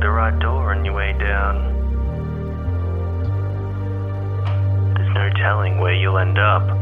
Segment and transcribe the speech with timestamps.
[0.00, 1.76] the right door on your way down.
[4.94, 6.79] There's no telling where you'll end up.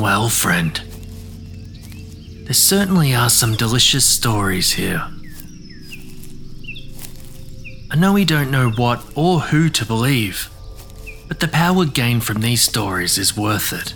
[0.00, 0.80] Well, friend,
[2.44, 5.06] there certainly are some delicious stories here.
[7.90, 10.48] I know we don't know what or who to believe,
[11.28, 13.92] but the power gained from these stories is worth it.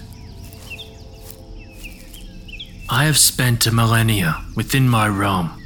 [2.91, 5.59] I have spent a millennia within my realm.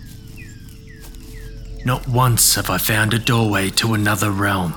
[1.85, 4.75] Not once have I found a doorway to another realm.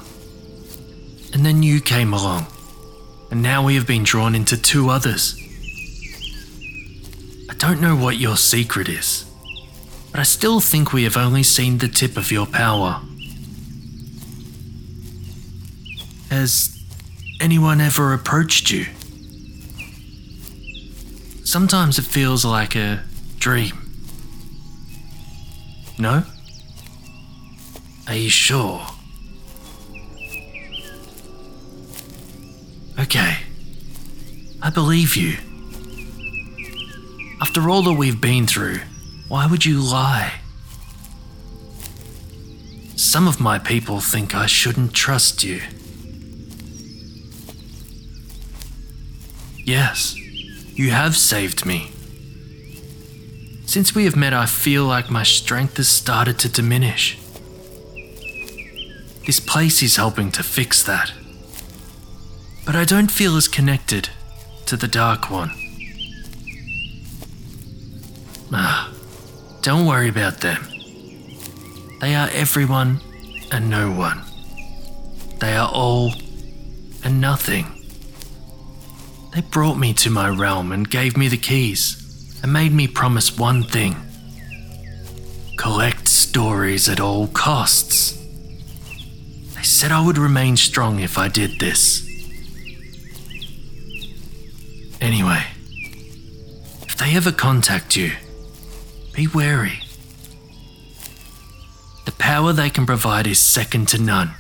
[1.34, 2.48] And then you came along,
[3.30, 5.38] and now we have been drawn into two others.
[7.62, 9.24] Don't know what your secret is,
[10.10, 13.04] but I still think we have only seen the tip of your power.
[16.32, 16.84] Has
[17.40, 18.86] anyone ever approached you?
[21.46, 23.04] Sometimes it feels like a
[23.38, 23.92] dream.
[26.00, 26.24] No?
[28.08, 28.88] Are you sure?
[33.00, 33.38] Okay.
[34.64, 35.51] I believe you.
[37.42, 38.82] After all that we've been through,
[39.28, 40.34] why would you lie?
[42.96, 45.62] Some of my people think I shouldn't trust you.
[49.66, 50.16] Yes,
[50.76, 51.92] you have saved me.
[53.66, 57.18] Since we have met, I feel like my strength has started to diminish.
[59.26, 61.12] This place is helping to fix that.
[62.66, 64.10] But I don't feel as connected
[64.68, 65.61] to the Dark One.
[69.62, 70.68] Don't worry about them.
[72.00, 73.00] They are everyone
[73.52, 74.22] and no one.
[75.40, 76.14] They are all
[77.04, 77.68] and nothing.
[79.34, 83.38] They brought me to my realm and gave me the keys and made me promise
[83.38, 83.96] one thing
[85.58, 88.18] collect stories at all costs.
[89.56, 92.02] They said I would remain strong if I did this.
[95.00, 95.44] Anyway,
[96.88, 98.12] if they ever contact you,
[99.14, 99.80] be wary.
[102.06, 104.32] The power they can provide is second to none,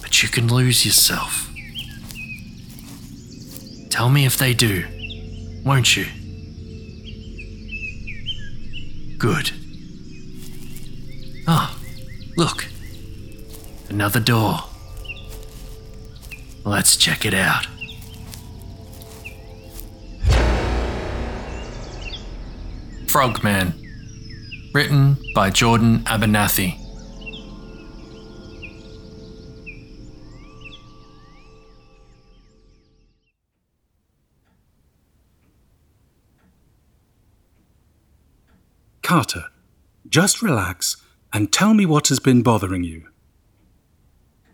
[0.00, 1.50] but you can lose yourself.
[3.90, 4.84] Tell me if they do,
[5.64, 6.06] won't you?
[9.18, 9.52] Good.
[11.46, 11.76] Ah,
[12.36, 12.66] look.
[13.88, 14.60] Another door.
[16.64, 17.66] Let's check it out.
[23.10, 23.74] Frogman.
[24.72, 26.78] Written by Jordan Abernathy.
[39.02, 39.46] Carter,
[40.08, 40.96] just relax
[41.32, 43.08] and tell me what has been bothering you.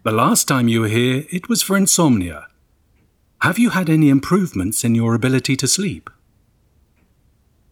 [0.03, 2.47] The last time you were here, it was for insomnia.
[3.43, 6.09] Have you had any improvements in your ability to sleep?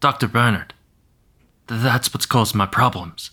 [0.05, 0.27] Dr.
[0.27, 0.75] Bernard.
[1.67, 3.31] th- That's what's caused my problems.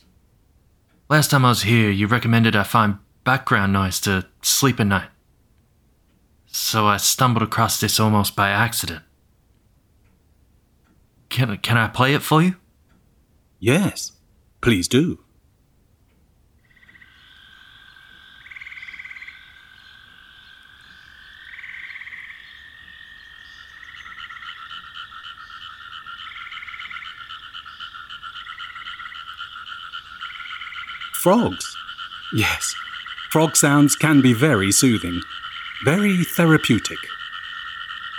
[1.10, 5.10] Last time I was here, you recommended I find background noise to sleep at night.
[6.46, 9.02] So I stumbled across this almost by accident.
[11.28, 12.56] Can, can I play it for you?
[13.60, 14.12] Yes,
[14.62, 15.21] please do.
[31.22, 31.76] Frogs.
[32.34, 32.74] Yes,
[33.30, 35.22] frog sounds can be very soothing,
[35.84, 36.98] very therapeutic.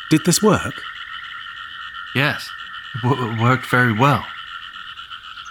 [0.09, 0.81] Did this work?
[2.15, 2.49] Yes,
[2.95, 4.25] it w- worked very well.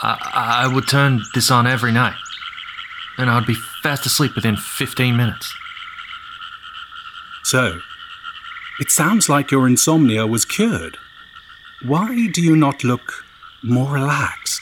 [0.00, 2.16] I, I would turn this on every night,
[3.18, 5.54] and I'd be fast asleep within 15 minutes.
[7.44, 7.80] So,
[8.80, 10.96] it sounds like your insomnia was cured.
[11.82, 13.26] Why do you not look
[13.62, 14.61] more relaxed?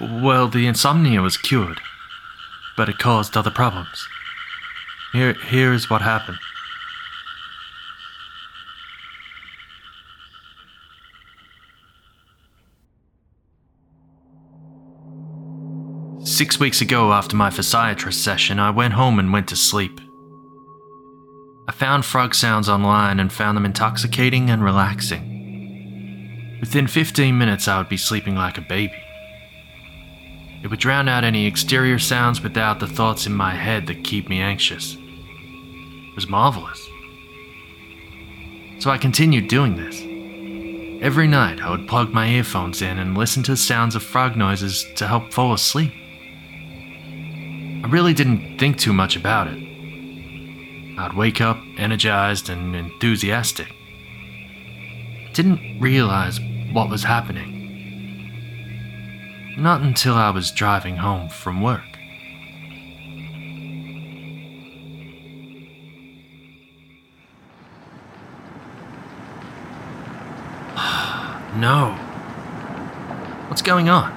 [0.00, 1.80] Well, the insomnia was cured,
[2.76, 4.08] but it caused other problems.
[5.12, 6.38] Here, here is what happened.
[16.26, 20.00] Six weeks ago, after my physiatrist session, I went home and went to sleep.
[21.68, 26.58] I found frog sounds online and found them intoxicating and relaxing.
[26.60, 29.03] Within 15 minutes, I would be sleeping like a baby.
[30.64, 34.30] It would drown out any exterior sounds without the thoughts in my head that keep
[34.30, 34.96] me anxious.
[34.96, 36.88] It was marvelous.
[38.78, 40.00] So I continued doing this.
[41.02, 44.38] Every night, I would plug my earphones in and listen to the sounds of frog
[44.38, 45.92] noises to help fall asleep.
[47.84, 49.58] I really didn't think too much about it.
[50.98, 53.70] I'd wake up energized and enthusiastic.
[55.34, 56.40] Didn't realize
[56.72, 57.53] what was happening.
[59.56, 61.82] Not until I was driving home from work.
[71.56, 71.92] no.
[73.48, 74.10] What's going on?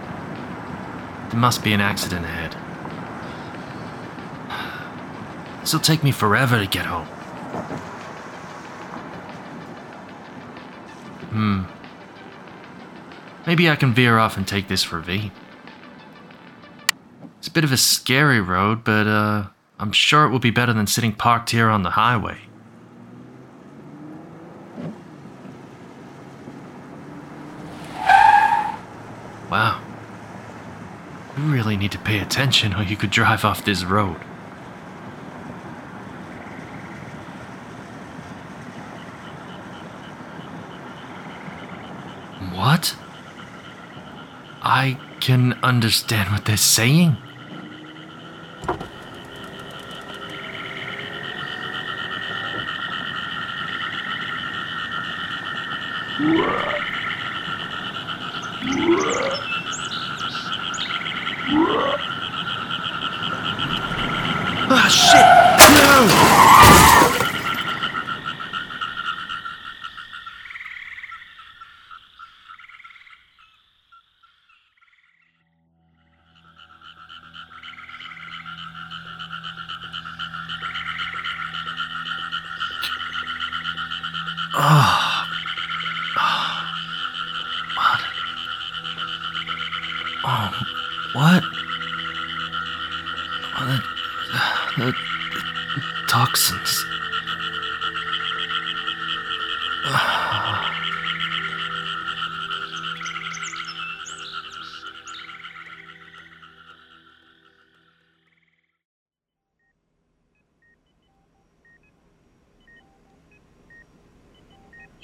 [1.30, 2.56] There must be an accident ahead.
[5.62, 7.06] This'll take me forever to get home.
[11.30, 11.77] Hmm.
[13.48, 15.32] Maybe I can veer off and take this ravine.
[17.38, 19.46] It's a bit of a scary road, but uh,
[19.80, 22.40] I'm sure it will be better than sitting parked here on the highway.
[29.50, 29.82] Wow.
[31.38, 34.18] You really need to pay attention or you could drive off this road.
[42.54, 42.94] What?
[44.70, 47.16] I can understand what they're saying.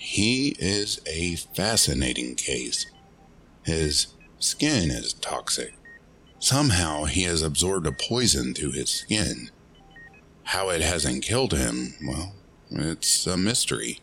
[0.06, 2.88] He is a fascinating case.
[3.64, 4.08] His
[4.38, 5.76] skin is toxic.
[6.40, 9.50] Somehow he has absorbed a poison through his skin.
[10.44, 12.36] How it hasn't killed him, well,
[12.70, 14.02] it's a mystery.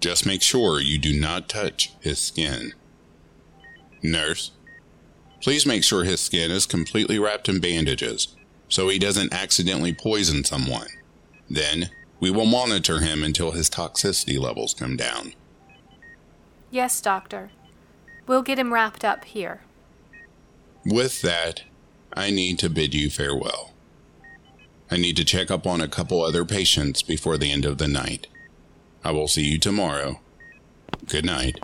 [0.00, 2.72] Just make sure you do not touch his skin.
[4.02, 4.52] Nurse,
[5.42, 8.34] please make sure his skin is completely wrapped in bandages
[8.70, 10.88] so he doesn't accidentally poison someone.
[11.50, 11.90] Then
[12.24, 15.34] we will monitor him until his toxicity levels come down.
[16.70, 17.50] Yes, Doctor.
[18.26, 19.60] We'll get him wrapped up here.
[20.86, 21.64] With that,
[22.14, 23.74] I need to bid you farewell.
[24.90, 27.88] I need to check up on a couple other patients before the end of the
[27.88, 28.26] night.
[29.04, 30.20] I will see you tomorrow.
[31.06, 31.62] Good night.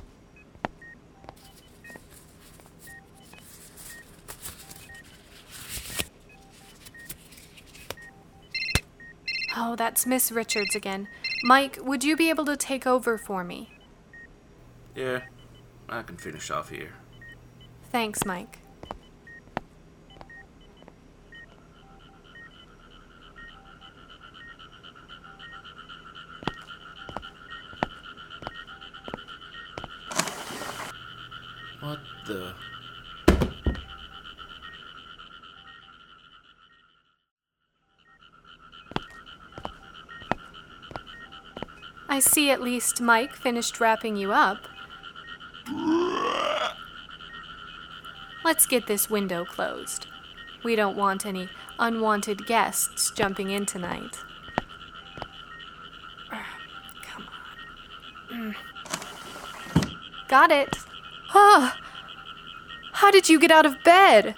[9.70, 11.06] Oh, that's Miss Richards again.
[11.44, 13.70] Mike, would you be able to take over for me?
[14.96, 15.20] Yeah,
[15.88, 16.94] I can finish off here.
[17.92, 18.58] Thanks, Mike.
[31.78, 32.54] What the?
[42.10, 44.66] I see at least Mike finished wrapping you up.
[48.44, 50.08] Let's get this window closed.
[50.64, 51.48] We don't want any
[51.78, 54.18] unwanted guests jumping in tonight.
[57.02, 57.28] Come
[58.32, 58.36] on.
[58.36, 58.54] Mm.
[60.26, 60.78] Got it.
[61.32, 61.78] Ah!
[62.94, 64.34] How did you get out of bed?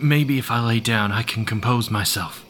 [0.00, 2.44] May- maybe if I lay down, I can compose myself.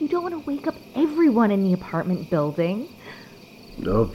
[0.00, 2.88] You don't want to wake up everyone in the apartment building.
[3.88, 4.12] Oh,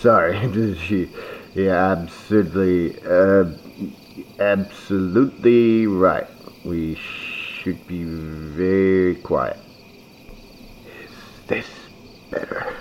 [0.00, 0.36] sorry.
[0.86, 1.08] She,
[1.54, 3.44] yeah, absolutely, uh,
[4.38, 6.26] absolutely right.
[6.64, 9.60] We should be very quiet.
[10.84, 11.12] Is
[11.46, 11.68] this
[12.30, 12.74] better?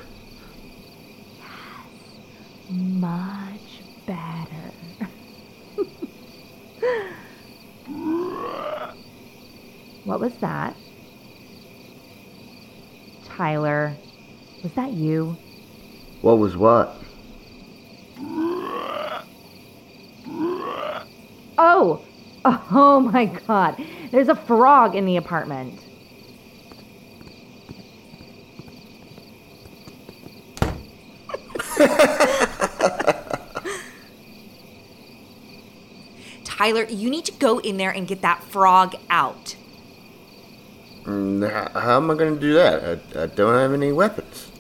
[2.70, 4.74] Much better.
[10.04, 10.76] what was that?
[13.24, 14.00] Tyler,
[14.64, 15.38] was that you?
[16.22, 16.96] What was what?
[21.58, 22.02] Oh!
[22.44, 23.84] Oh my god.
[24.12, 25.80] There's a frog in the apartment.
[36.44, 39.56] Tyler, you need to go in there and get that frog out.
[41.04, 43.02] Mm, How am I going to do that?
[43.16, 44.51] I, I don't have any weapons.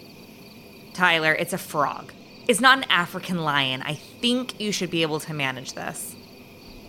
[1.02, 2.14] Tyler, it's a frog.
[2.48, 3.82] It's not an African lion.
[3.82, 6.16] I think you should be able to manage this.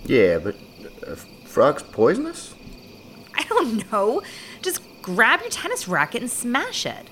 [0.04, 0.54] Yeah, but
[1.08, 1.14] uh,
[1.46, 2.54] frog's poisonous?
[3.34, 4.20] I don't know.
[4.60, 7.08] Just grab your tennis racket and smash it.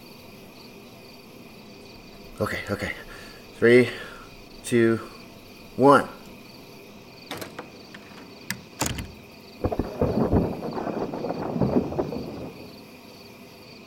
[2.38, 2.92] Okay, okay.
[3.57, 3.88] Three,
[4.62, 5.00] two,
[5.76, 6.07] one.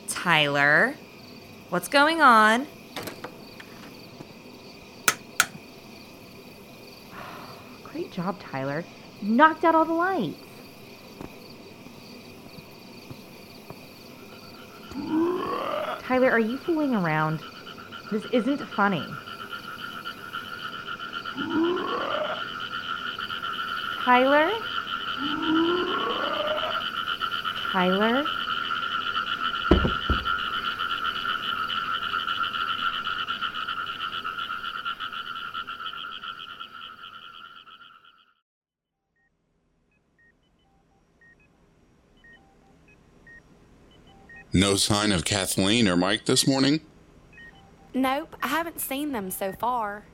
[0.08, 0.96] Tyler,
[1.68, 2.66] what's going on?
[8.14, 8.84] Job, Tyler.
[9.20, 10.36] You knocked out all the lights.
[16.02, 17.42] Tyler, are you fooling around?
[18.12, 19.04] This isn't funny.
[24.04, 24.50] Tyler?
[27.72, 28.24] Tyler?
[44.56, 46.80] No sign of Kathleen or Mike this morning?
[47.92, 50.04] Nope, I haven't seen them so far.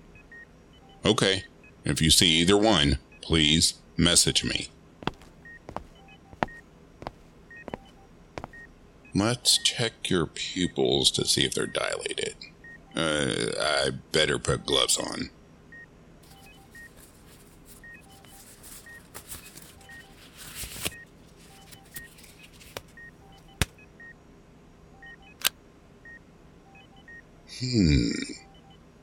[1.04, 1.44] Okay.
[1.84, 4.68] If you see either one, please message me.
[9.14, 12.36] Let's check your pupils to see if they're dilated.
[12.96, 15.28] Uh, I better put gloves on.
[27.60, 28.12] Hmm.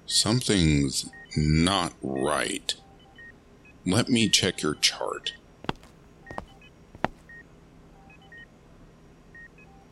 [0.07, 2.73] Something's not right.
[3.85, 5.33] Let me check your chart.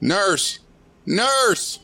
[0.01, 0.59] Nurse!
[1.05, 1.79] Nurse!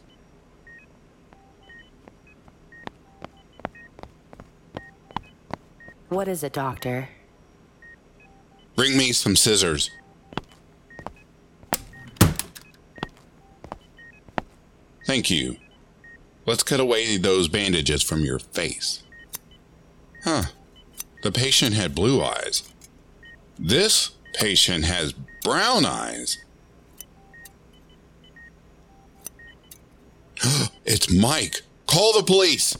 [6.09, 7.09] What is it, Doctor?
[8.75, 9.91] Bring me some scissors.
[15.05, 15.57] Thank you.
[16.45, 19.03] Let's cut away those bandages from your face.
[20.23, 20.43] Huh.
[21.23, 22.63] The patient had blue eyes.
[23.59, 26.37] This patient has brown eyes.
[30.85, 31.61] it's Mike.
[31.85, 32.75] Call the police.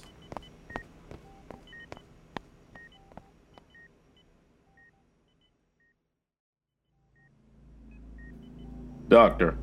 [9.07, 9.57] Doctor,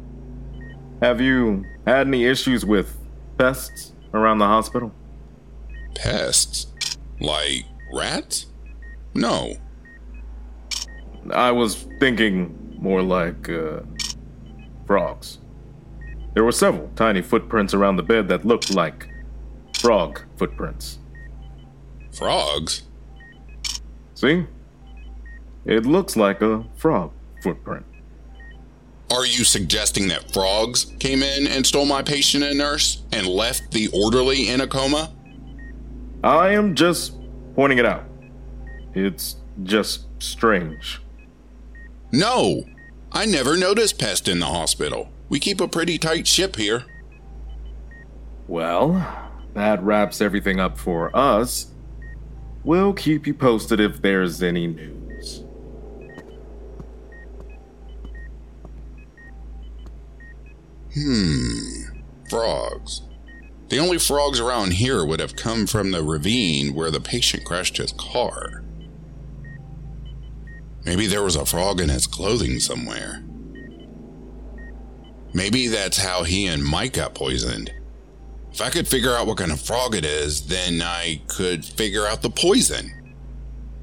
[1.00, 2.97] have you had any issues with
[3.38, 4.92] pests around the hospital?
[5.94, 6.66] Pests?
[7.20, 7.64] Like
[7.94, 8.46] rats?
[9.14, 9.56] No.
[11.32, 13.80] I was thinking more like uh,
[14.86, 15.38] frogs.
[16.34, 19.08] There were several tiny footprints around the bed that looked like
[19.78, 20.98] frog footprints.
[22.12, 22.82] Frogs?
[24.14, 24.46] See?
[25.64, 27.84] It looks like a frog footprint.
[29.10, 33.72] Are you suggesting that frogs came in and stole my patient and nurse and left
[33.72, 35.12] the orderly in a coma?
[36.22, 37.14] I am just
[37.54, 38.04] pointing it out.
[38.94, 41.00] It's just strange.
[42.12, 42.64] No,
[43.10, 45.10] I never noticed pests in the hospital.
[45.28, 46.84] We keep a pretty tight ship here.
[48.46, 49.06] Well,
[49.54, 51.68] that wraps everything up for us.
[52.64, 54.97] We'll keep you posted if there's any news.
[60.98, 62.00] Hmm.
[62.28, 63.02] Frogs.
[63.68, 67.76] The only frogs around here would have come from the ravine where the patient crashed
[67.76, 68.64] his car.
[70.84, 73.22] Maybe there was a frog in his clothing somewhere.
[75.34, 77.72] Maybe that's how he and Mike got poisoned.
[78.50, 82.06] If I could figure out what kind of frog it is, then I could figure
[82.06, 83.14] out the poison.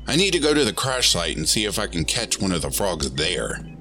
[0.08, 2.52] I need to go to the crash site and see if I can catch one
[2.52, 3.75] of the frogs there.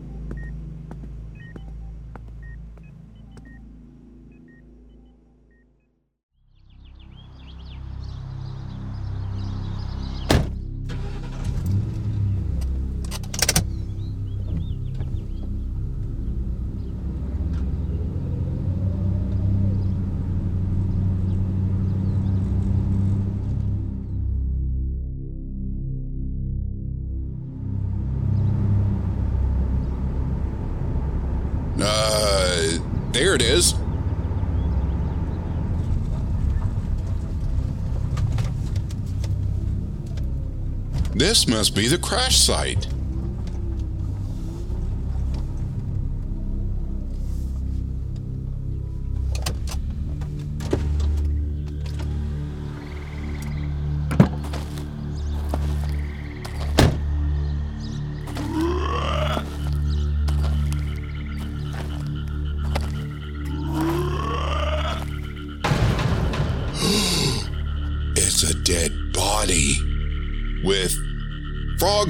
[41.35, 42.93] This must be the crash site.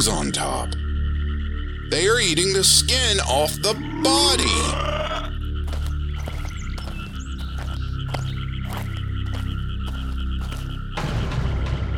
[0.09, 0.71] On top.
[1.91, 4.45] They are eating the skin off the body.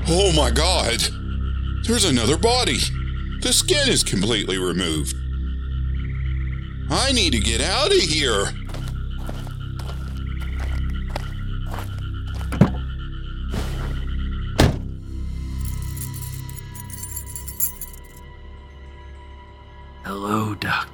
[0.08, 1.00] Oh my god!
[1.84, 2.78] There's another body.
[3.40, 5.14] The skin is completely removed.
[6.90, 8.46] I need to get out of here.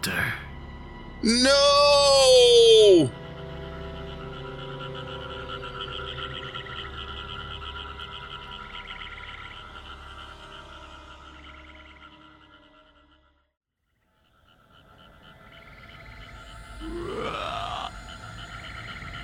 [0.02, 0.34] Doctor.
[1.22, 3.08] No!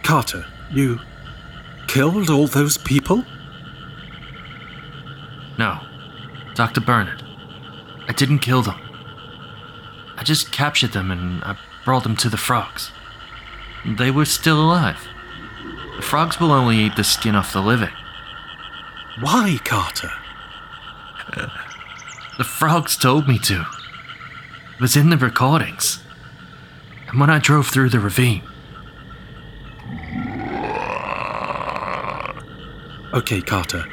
[0.04, 1.00] Carter, you
[1.88, 3.24] killed all those people?
[5.58, 5.80] No,
[6.54, 6.80] Dr.
[6.80, 7.24] Bernard.
[8.06, 8.87] I didn't kill them.
[10.28, 12.92] I just captured them and I brought them to the frogs.
[13.86, 15.08] They were still alive.
[15.96, 17.94] The frogs will only eat the skin off the living.
[19.20, 20.10] Why, Carter?
[21.34, 21.48] Uh,
[22.36, 23.64] the frogs told me to.
[24.74, 26.00] It was in the recordings.
[27.06, 28.42] And when I drove through the ravine,
[33.14, 33.86] Okay, Carter.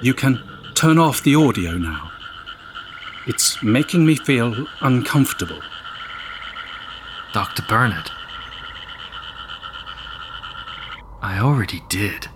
[0.00, 0.42] You can
[0.74, 2.10] turn off the audio now.
[3.26, 5.60] It's making me feel uncomfortable.
[7.34, 7.62] Dr.
[7.62, 8.12] Bernard.
[11.20, 12.28] I already did.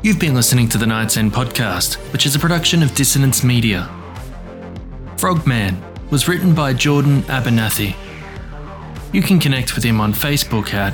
[0.00, 3.90] You've been listening to the Night's End podcast, which is a production of Dissonance Media.
[5.16, 5.76] Frogman
[6.08, 7.96] was written by Jordan Abernathy.
[9.12, 10.92] You can connect with him on Facebook at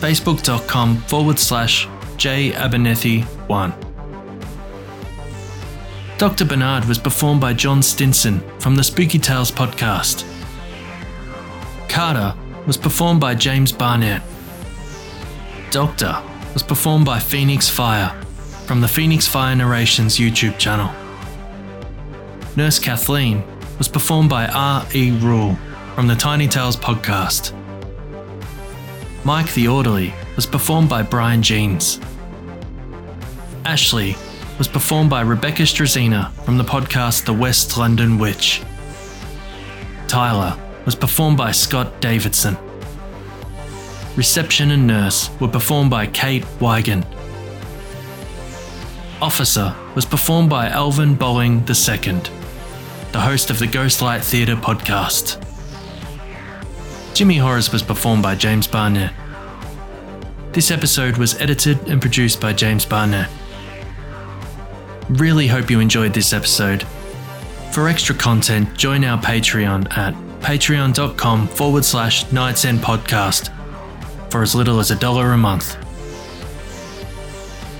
[0.00, 3.74] facebook.com forward slash jabernathy1.
[6.16, 6.46] Dr.
[6.46, 10.24] Bernard was performed by John Stinson from the Spooky Tales podcast.
[11.90, 12.34] Carter
[12.66, 14.22] was performed by James Barnett.
[15.70, 16.22] Doctor
[16.54, 18.18] was performed by Phoenix Fire
[18.66, 20.90] from the Phoenix Fire Narrations YouTube channel.
[22.56, 23.42] Nurse Kathleen
[23.76, 25.10] was performed by R.E.
[25.18, 25.58] Rule.
[25.94, 27.52] from the Tiny Tales podcast.
[29.24, 32.00] Mike the Orderly was performed by Bryan Jeans.
[33.64, 34.16] Ashley
[34.58, 38.62] was performed by Rebecca Struzyna from the podcast The West London Witch.
[40.08, 42.56] Tyler was performed by Scott Davidson.
[44.16, 47.04] Reception and Nurse were performed by Kate Weigand.
[49.20, 52.20] Officer was performed by Alvan Bolling II,
[53.10, 55.40] the host of the Ghostlight Theatre podcast.
[57.12, 59.12] Jimmy Horrors was performed by James Barnett.
[60.52, 63.28] This episode was edited and produced by James Barnett.
[65.08, 66.84] Really hope you enjoyed this episode.
[67.72, 73.50] For extra content, join our Patreon at patreon.com forward slash Nights End Podcast
[74.34, 75.76] for as little as a dollar a month.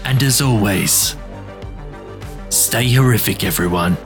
[0.04, 1.16] And as always,
[2.48, 3.96] stay horrific, everyone.